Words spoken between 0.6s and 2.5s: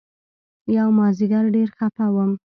يومازديگر ډېر خپه وم.